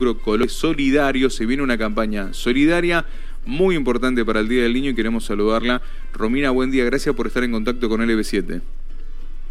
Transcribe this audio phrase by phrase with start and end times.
[0.00, 1.34] Colores Solidarios.
[1.34, 3.04] Se viene una campaña solidaria
[3.44, 5.82] muy importante para el Día del Niño y queremos saludarla.
[6.12, 6.84] Romina, buen día.
[6.84, 8.60] Gracias por estar en contacto con LB7.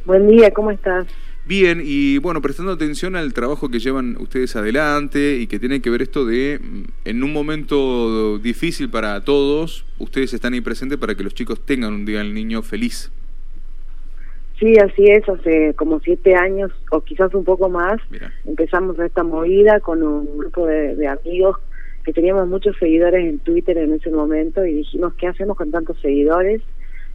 [0.06, 1.08] Buen día, ¿cómo estás?
[1.46, 5.90] Bien, y bueno, prestando atención al trabajo que llevan ustedes adelante y que tiene que
[5.90, 11.16] ver esto de, mm, en un momento difícil para todos, ustedes están ahí presentes para
[11.16, 13.12] que los chicos tengan un Día del Niño feliz.
[14.60, 17.98] Sí, así es, hace como siete años o quizás un poco más
[18.46, 21.58] empezamos esta movida con un grupo de, amigos
[22.04, 25.98] que teníamos muchos seguidores en Twitter en ese momento y dijimos, ¿qué hacemos con tantos
[26.02, 26.62] seguidores?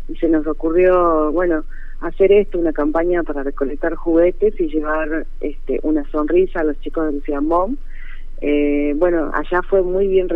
[0.09, 1.65] Y se nos ocurrió, bueno,
[2.01, 7.13] hacer esto, una campaña para recolectar juguetes y llevar este, una sonrisa a los chicos
[7.13, 7.79] del Ciamón.
[8.41, 10.29] Eh, bueno, allá fue muy bien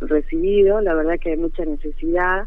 [0.00, 2.46] recibido, la verdad que hay mucha necesidad,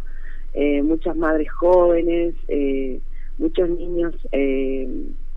[0.54, 3.00] eh, muchas madres jóvenes, eh,
[3.38, 4.88] muchos niños, eh,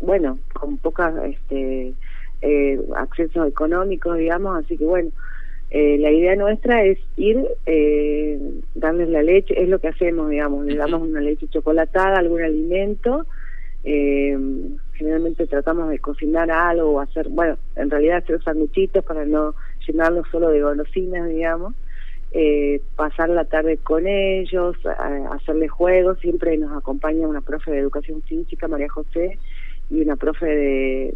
[0.01, 1.95] bueno, con pocas este,
[2.43, 5.11] eh, accesos económicos, digamos, así que bueno,
[5.71, 8.41] eh, la idea nuestra es ir, eh,
[8.75, 13.27] darles la leche, es lo que hacemos, digamos, le damos una leche chocolatada, algún alimento,
[13.85, 14.37] eh,
[14.95, 19.55] generalmente tratamos de cocinar algo o hacer, bueno, en realidad hacer sanguchitos para no
[19.87, 21.75] llenarlos solo de golosinas, digamos,
[22.33, 24.77] eh, pasar la tarde con ellos,
[25.31, 29.39] hacerles juegos, siempre nos acompaña una profe de educación física, María José,
[29.91, 31.15] y una profe de,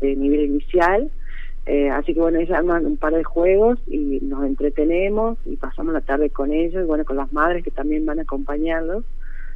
[0.00, 1.10] de, nivel inicial.
[1.66, 5.94] Eh, así que bueno, ellos arman un par de juegos y nos entretenemos y pasamos
[5.94, 9.04] la tarde con ellos, y bueno, con las madres que también van a acompañarlos.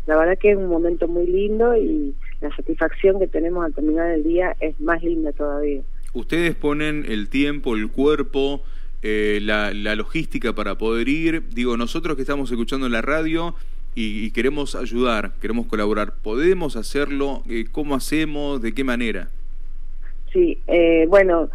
[0.07, 4.11] La verdad que es un momento muy lindo y la satisfacción que tenemos al terminar
[4.11, 5.83] el día es más linda todavía.
[6.13, 8.63] Ustedes ponen el tiempo, el cuerpo,
[9.07, 11.43] eh, la, logística para poder ir.
[11.51, 13.55] Digo, nosotros que estamos escuchando en la radio
[13.95, 17.43] y, queremos ayudar, queremos colaborar, ¿podemos hacerlo?
[17.47, 18.63] Eh, ¿Cómo hacemos?
[18.63, 19.29] ¿De qué manera?
[20.33, 21.51] Sí, eh, bueno,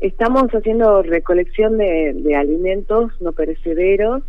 [0.00, 4.22] estamos haciendo recolección de, alimentos no perecederos.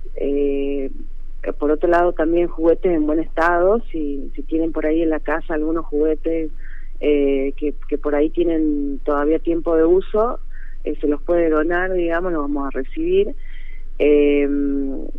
[1.58, 3.82] por otro lado, también juguetes en buen estado.
[3.94, 6.52] Si, si tienen por ahí en la casa algunos juguetes
[7.00, 10.42] que, que por ahí tienen todavía tiempo de uso,
[10.84, 13.36] eh, se los puede donar, digamos, lo vamos a recibir.
[14.04, 14.48] Eh,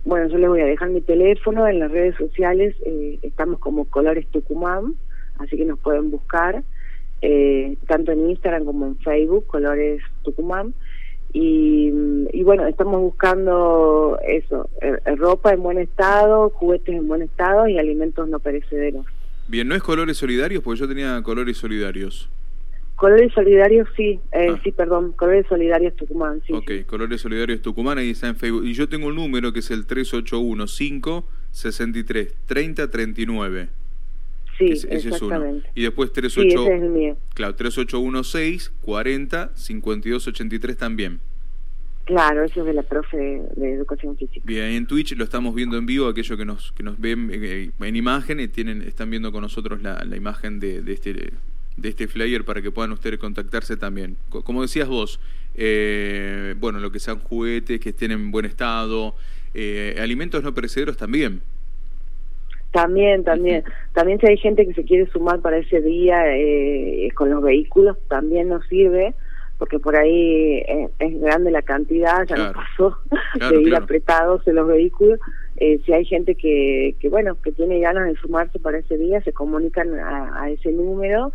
[0.05, 3.85] bueno, yo les voy a dejar mi teléfono en las redes sociales, eh, estamos como
[3.85, 4.95] Colores Tucumán,
[5.39, 6.65] así que nos pueden buscar,
[7.21, 10.75] eh, tanto en Instagram como en Facebook, Colores Tucumán.
[11.33, 11.93] Y,
[12.33, 14.69] y bueno, estamos buscando eso,
[15.17, 19.07] ropa en buen estado, juguetes en buen estado y alimentos no perecederos.
[19.47, 20.63] Bien, ¿no es Colores Solidarios?
[20.63, 22.29] Porque yo tenía Colores Solidarios.
[23.03, 24.61] Colores Solidarios, sí, eh, ah.
[24.63, 26.53] sí, perdón, Colores Solidarios Tucumán, sí.
[26.53, 28.65] Ok, Colores Solidarios Tucumán, ahí está en Facebook.
[28.65, 33.69] Y yo tengo un número que es el 3815 63 30 39.
[34.57, 35.63] Sí, ese, es uno.
[35.75, 37.17] Y después 38, sí, ese es el mío.
[37.35, 41.19] Claro, 3816 40 52 83 también.
[42.05, 44.45] Claro, eso es de la profe de, Educación Física.
[44.45, 47.73] Bien, en Twitch lo estamos viendo en vivo, aquellos que nos que nos ven eh,
[47.81, 51.33] en imagen y tienen están viendo con nosotros la, la imagen de, de este
[51.77, 54.17] de este flyer para que puedan ustedes contactarse también.
[54.29, 55.21] Como decías vos,
[55.55, 59.15] eh, bueno, lo que sean juguetes, que estén en buen estado,
[59.55, 61.41] eh, alimentos no perecederos también.
[62.73, 63.65] También, también.
[63.93, 67.99] También si hay gente que se quiere sumar para ese día eh, con los vehículos,
[68.09, 69.15] también nos sirve,
[69.59, 70.63] porque por ahí
[70.99, 72.97] es, grande la cantidad, ya nos pasó
[73.51, 75.21] de ir apretados en los vehículos.
[75.57, 79.23] Eh, si hay gente que, que, bueno, que tiene ganas de sumarse para ese día,
[79.23, 81.33] se comunican a, ese número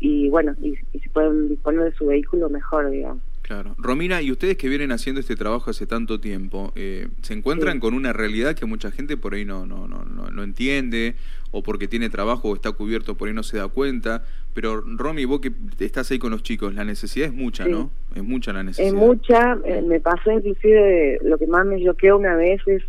[0.00, 3.22] y, bueno, y, y, se pueden disponer de su vehículo mejor, digamos.
[3.42, 3.74] Claro.
[3.78, 7.94] Romina, y ustedes que vienen haciendo este trabajo hace tanto tiempo, eh, ¿se encuentran con
[7.94, 11.14] una realidad que mucha gente por ahí no, no, no, no, entiende,
[11.50, 14.22] o porque tiene trabajo o está cubierto por ahí no se da cuenta?
[14.52, 17.90] Pero Romy, vos que estás ahí con los chicos, la necesidad es mucha, ¿no?
[18.14, 18.88] Es mucha la necesidad.
[18.88, 22.82] Es mucha, eh, me pasó inclusive, lo que más me choqueó una vez es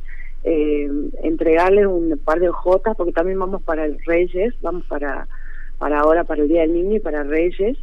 [0.44, 0.90] eh,
[1.24, 5.26] entregarles un par de hojotas, porque también vamos para el Reyes, vamos para
[5.80, 7.78] para ahora, para el Día del Niño y para Reyes.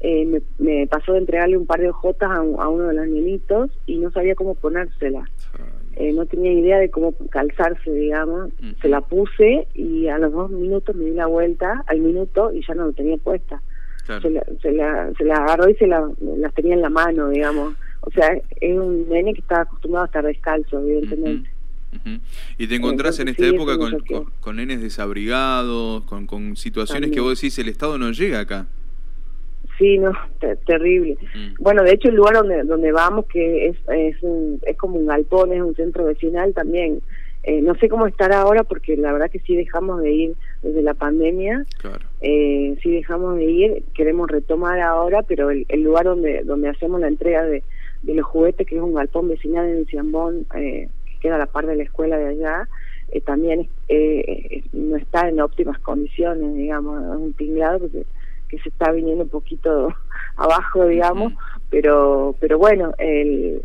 [0.00, 3.98] Eh, me, pasó de entregarle un par de hojotas a, uno de los niñitos y
[3.98, 5.28] no sabía cómo ponérsela.
[5.96, 8.50] Eh, no tenía idea de cómo calzarse, digamos.
[8.80, 12.64] Se la puse y a los dos minutos me di la vuelta, al minuto, y
[12.64, 13.60] ya no lo tenía puesta.
[14.06, 17.30] Se, la, se, la, se la agarró y se la, las tenía en la mano,
[17.30, 17.74] digamos.
[18.02, 21.50] O sea, es un nene que estaba acostumbrado a estar descalzo, evidentemente.
[22.58, 24.02] Y te encontrás en esta época con,
[24.40, 28.66] con, nenes desabrigados, con, con situaciones que vos decís, el Estado no llega acá.
[29.78, 30.12] Sí, no,
[30.66, 31.16] terrible.
[31.34, 31.62] Mm.
[31.62, 35.06] Bueno, de hecho el lugar donde, donde vamos, que es, es, un, es como un
[35.06, 37.00] galpón, es un centro vecinal también.
[37.44, 40.82] Eh, no sé cómo estará ahora porque la verdad que sí dejamos de ir desde
[40.82, 41.64] la pandemia.
[41.78, 42.04] Claro.
[42.20, 47.00] Eh, sí dejamos de ir, queremos retomar ahora, pero el, el lugar donde, donde hacemos
[47.00, 47.62] la entrega de,
[48.02, 51.66] de los juguetes, que es un galpón vecinal en Ciambón, eh, queda a la par
[51.66, 52.68] de la escuela de allá,
[53.10, 58.04] eh, también eh, no está en óptimas condiciones, digamos, es un tinglado porque
[58.48, 59.94] que se está viniendo un poquito
[60.36, 61.34] abajo, digamos,
[61.70, 63.62] pero pero bueno, el,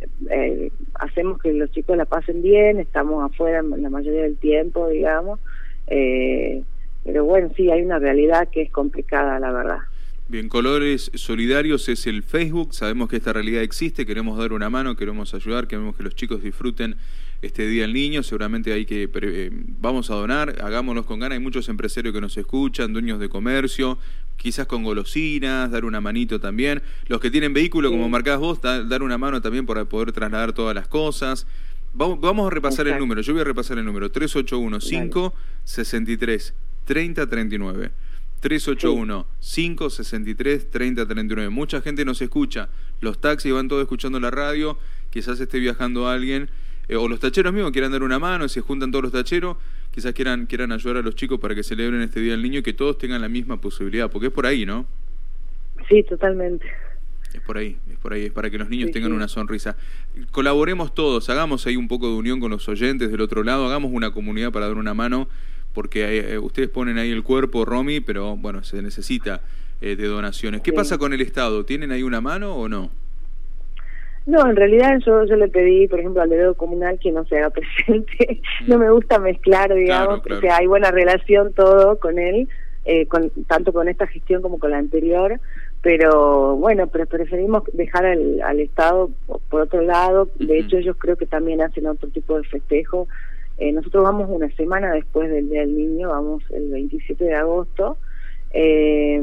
[0.95, 5.39] hacemos que los chicos la pasen bien, estamos afuera la mayoría del tiempo, digamos,
[5.88, 6.63] eh,
[7.03, 9.79] pero bueno, sí, hay una realidad que es complicada, la verdad.
[10.30, 14.96] Bien, Colores Solidarios es el Facebook, sabemos que esta realidad existe, queremos dar una mano,
[14.96, 16.96] queremos ayudar, queremos que los chicos disfruten
[17.42, 19.50] este Día del Niño, seguramente hay que, eh,
[19.81, 23.98] vamos a donar, hagámonos con ganas, hay muchos empresarios que nos escuchan, dueños de comercio,
[24.38, 29.04] quizás con golosinas, dar una manito también, los que tienen vehículo, como marcás vos, dar
[29.04, 31.46] una mano también para poder trasladar todas las cosas.
[31.94, 35.36] Vamos, a repasar el número, yo voy a repasar el número, 3815
[35.66, 36.54] 63
[36.86, 37.92] 3039.
[38.44, 41.50] 381 563 3039.
[41.50, 42.68] Mucha gente nos escucha.
[43.00, 44.78] Los taxis van todos escuchando la radio.
[45.10, 46.50] Quizás esté viajando alguien.
[46.90, 48.50] Eh, o los tacheros mismos quieran dar una mano.
[48.50, 49.56] Se juntan todos los tacheros.
[49.92, 52.63] Quizás quieran, quieran ayudar a los chicos para que celebren este Día del Niño y
[52.63, 54.12] que todos tengan la misma posibilidad.
[54.12, 54.86] Porque es por ahí, ¿no?
[55.88, 56.66] Sí, totalmente.
[57.34, 59.78] Es por ahí, es por ahí, es para que los niños tengan una sonrisa.
[60.31, 63.92] Colaboremos todos, hagamos ahí un poco de unión con los oyentes del otro lado, hagamos
[63.92, 65.28] una comunidad para dar una mano
[65.74, 69.42] porque eh, ustedes ponen ahí el cuerpo, Romy, pero bueno, se necesita
[69.81, 70.62] eh, de donaciones.
[70.62, 71.66] ¿Qué pasa con el Estado?
[71.66, 72.90] ¿Tienen ahí una mano o no?
[74.25, 77.38] No, en realidad yo, yo le pedí, por ejemplo, al dedo comunal que no se
[77.38, 78.42] haga presente.
[78.62, 78.70] Mm.
[78.70, 82.48] no me gusta mezclar, digamos, que hay buena relación todo con él,
[82.86, 85.40] eh, con, tanto con esta gestión como con la anterior,
[85.81, 89.10] pero bueno, pero preferimos dejar al, al Estado
[89.50, 90.30] por otro lado.
[90.40, 93.10] De hecho, ellos creo que también hacen otro tipo de festejo
[93.57, 97.97] eh, nosotros vamos una semana después del Día del Niño, vamos el 27 de agosto,
[98.51, 99.21] eh,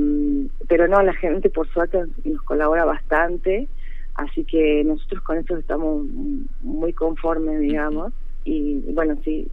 [0.68, 3.68] pero no, la gente por suerte nos colabora bastante,
[4.14, 6.04] así que nosotros con eso estamos
[6.62, 8.12] muy conformes, digamos,
[8.44, 9.48] y bueno, sí,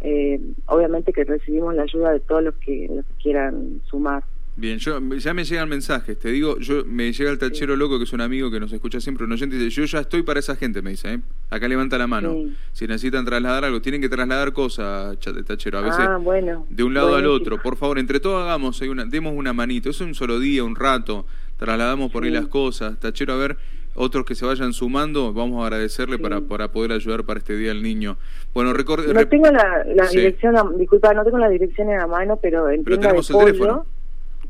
[0.00, 4.22] eh, obviamente que recibimos la ayuda de todos los que, los que quieran sumar.
[4.56, 8.04] Bien, yo ya me llegan mensajes, te digo, yo me llega el tachero loco que
[8.04, 10.40] es un amigo que nos escucha siempre, un oyente y dice, yo ya estoy para
[10.40, 11.20] esa gente, me dice, ¿eh?
[11.50, 12.36] Acá levanta la mano.
[12.72, 16.94] Si necesitan trasladar algo, tienen que trasladar cosas, tachero, a veces ah, bueno, de un
[16.94, 17.60] lado al otro.
[17.62, 20.76] Por favor, entre todos hagamos, hay una, demos una manito, es un solo día, un
[20.76, 21.26] rato,
[21.58, 22.98] trasladamos por ahí las cosas.
[22.98, 23.56] Tachero, a ver,
[23.94, 27.68] otros que se vayan sumando, vamos a agradecerle para, para poder ayudar para este Día
[27.68, 28.16] del Niño.
[28.54, 32.70] Bueno, recorde, No tengo la, dirección, disculpa, no tengo la dirección en la mano, pero
[32.70, 33.86] en pero tenemos el teléfono.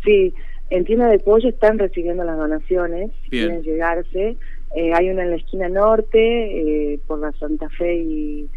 [0.05, 0.35] Sí,
[0.71, 4.37] en tienda de pollo están recibiendo las donaciones, quieren llegarse.
[4.75, 8.49] Eh, hay una en la esquina norte, eh, por la Santa Fe y,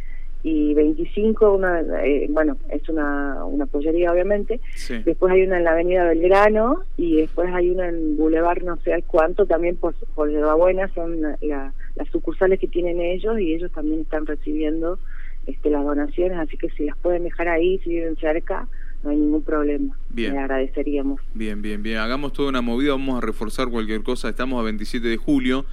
[0.43, 4.59] y 25, una, eh, bueno, es una, una pollería obviamente.
[5.05, 9.03] Después hay una en la avenida Belgrano y después hay una en Boulevard no sé
[9.07, 14.25] cuánto, también por, por Buena, son las sucursales que tienen ellos y ellos también están
[14.25, 14.99] recibiendo
[15.47, 18.67] este, las donaciones, así que si las pueden dejar ahí, si viven cerca,
[19.03, 19.97] no hay ningún problema.
[20.09, 20.33] Bien.
[20.33, 21.19] Le agradeceríamos.
[21.33, 21.97] Bien, bien, bien.
[21.97, 24.29] Hagamos toda una movida, vamos a reforzar cualquier cosa.
[24.29, 25.65] Estamos a 27 de julio,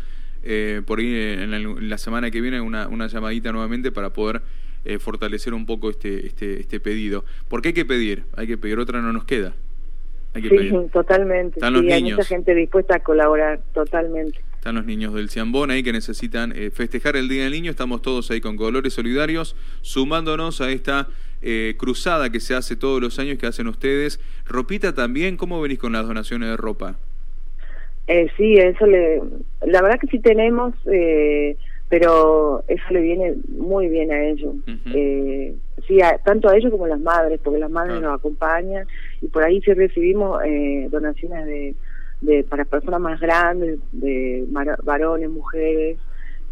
[0.51, 4.41] eh, por ahí en la, semana que viene una, una llamadita nuevamente para poder
[4.87, 7.27] eh, fortalecer un poco este, este, este pedido.
[7.49, 9.53] Porque hay que pedir, hay que pedir, otra no nos queda.
[10.33, 11.59] Hay que sí, totalmente.
[11.59, 11.97] Están los niños.
[11.97, 14.41] Hay mucha gente dispuesta a colaborar, totalmente.
[14.55, 17.71] Están los niños del Ciambón ahí que necesitan eh, festejar el Día del Niño.
[17.71, 21.09] Estamos todos ahí con colores solidarios, sumándonos a esta
[21.43, 24.19] eh, cruzada que se hace todos los años que hacen ustedes.
[24.47, 26.97] Ropita también, ¿cómo venís con las donaciones de ropa?
[28.09, 29.21] Eh, sí, eso le,
[29.67, 31.57] la verdad que sí tenemos, eh,
[31.91, 34.55] pero eso le viene muy bien a ellos.
[34.95, 35.55] eh,
[35.87, 38.87] sí, tanto a ellos como a las madres, porque las madres nos acompañan
[39.21, 41.75] y por ahí sí recibimos eh, donaciones de,
[42.23, 44.47] de para personas más grandes, de
[44.83, 45.99] varones, mujeres,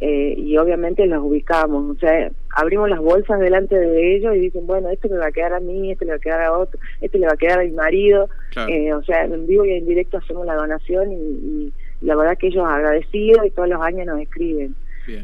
[0.00, 4.66] eh, y obviamente los ubicamos, o sea, abrimos las bolsas delante de ellos y dicen,
[4.66, 6.78] bueno, esto me va a quedar a mí, este le va a quedar a otro,
[7.00, 8.28] este le va a quedar a mi marido,
[8.68, 11.72] eh, o sea, en vivo y en directo hacemos la donación y,
[12.02, 14.74] la verdad que ellos agradecidos y todos los años nos escriben.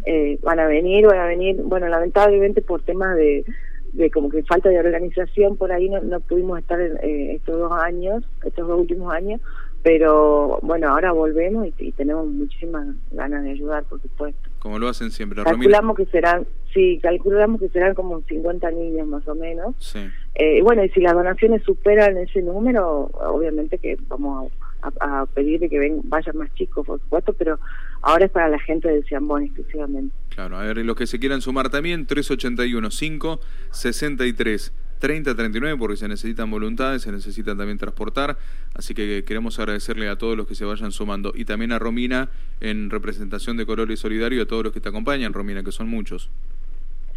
[0.07, 3.45] Eh, van a venir, van a venir, bueno, lamentablemente por temas de,
[3.93, 7.73] de como que falta de organización por ahí no, no pudimos estar eh, estos dos
[7.73, 9.41] años, estos dos últimos años,
[9.83, 14.49] pero bueno, ahora volvemos y, tenemos muchísimas ganas de ayudar, por supuesto.
[14.63, 15.43] Como lo hacen siempre.
[15.43, 19.75] Calculamos que serán, sí, calculamos que serán como 50 niños más o menos.
[19.81, 19.99] Sí.
[20.37, 24.53] Eh, bueno, y si las donaciones superan ese número, obviamente que vamos
[25.01, 27.59] a, pedir que ven, vayan más chicos, por supuesto, pero
[28.03, 30.15] ahora es para la gente del Ciambón exclusivamente.
[30.29, 33.41] Claro, a ver, los que se quieran sumar también, 381 5
[33.73, 34.73] 63
[35.03, 38.39] 30, 39, porque se necesitan voluntades, se necesitan también transportar,
[38.73, 42.31] así que queremos agradecerle a todos los que se vayan sumando y también a Romina
[42.61, 45.89] en representación de Colores Solidario y a todos los que te acompañan, Romina, que son
[45.89, 46.31] muchos.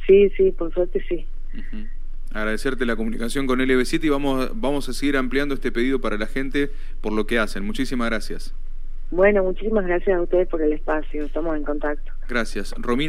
[0.07, 1.27] Sí, sí, por suerte sí.
[2.33, 6.25] Agradecerte la comunicación con LB7 y vamos, vamos a seguir ampliando este pedido para la
[6.25, 7.63] gente por lo que hacen.
[7.63, 8.55] Muchísimas gracias.
[9.11, 11.25] Bueno, muchísimas gracias a ustedes por el espacio.
[11.25, 12.11] Estamos en contacto.
[12.27, 12.73] Gracias.
[12.79, 13.03] Romina.